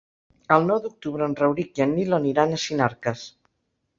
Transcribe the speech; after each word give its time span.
El 0.53 0.63
nou 0.69 0.79
d'octubre 0.85 1.27
en 1.31 1.35
Rauric 1.41 1.81
i 1.81 1.85
en 1.85 1.93
Nil 1.97 2.17
aniran 2.21 2.57
a 2.57 2.61
Sinarques. 2.65 3.25